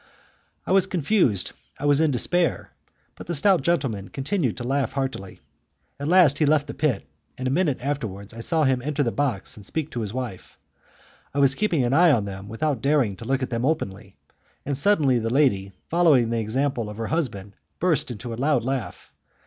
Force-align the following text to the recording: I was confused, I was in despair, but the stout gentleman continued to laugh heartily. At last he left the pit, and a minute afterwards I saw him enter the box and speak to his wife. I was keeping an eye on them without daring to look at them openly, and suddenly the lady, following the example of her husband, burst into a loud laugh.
I 0.65 0.71
was 0.71 0.87
confused, 0.87 1.51
I 1.79 1.85
was 1.85 2.01
in 2.01 2.09
despair, 2.09 2.71
but 3.13 3.27
the 3.27 3.35
stout 3.35 3.61
gentleman 3.61 4.09
continued 4.09 4.57
to 4.57 4.63
laugh 4.63 4.93
heartily. 4.93 5.41
At 5.99 6.07
last 6.07 6.39
he 6.39 6.47
left 6.47 6.65
the 6.65 6.73
pit, 6.73 7.05
and 7.37 7.47
a 7.47 7.51
minute 7.51 7.85
afterwards 7.85 8.33
I 8.33 8.39
saw 8.39 8.63
him 8.63 8.81
enter 8.81 9.03
the 9.03 9.11
box 9.11 9.55
and 9.55 9.63
speak 9.63 9.91
to 9.91 10.01
his 10.01 10.11
wife. 10.11 10.57
I 11.35 11.37
was 11.37 11.53
keeping 11.53 11.83
an 11.83 11.93
eye 11.93 12.09
on 12.11 12.25
them 12.25 12.49
without 12.49 12.81
daring 12.81 13.15
to 13.17 13.25
look 13.25 13.43
at 13.43 13.51
them 13.51 13.63
openly, 13.63 14.15
and 14.65 14.75
suddenly 14.75 15.19
the 15.19 15.29
lady, 15.29 15.71
following 15.91 16.31
the 16.31 16.39
example 16.39 16.89
of 16.89 16.97
her 16.97 17.05
husband, 17.05 17.53
burst 17.77 18.09
into 18.09 18.33
a 18.33 18.41
loud 18.41 18.63
laugh. 18.63 19.11